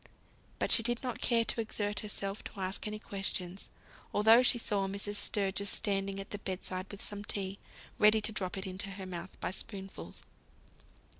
[0.57, 3.69] But she did not care to exert herself to ask any questions,
[4.15, 5.17] although she saw Mrs.
[5.17, 7.59] Sturgis standing at the bed side with some tea,
[7.99, 10.23] ready to drop it into her mouth by spoonfuls.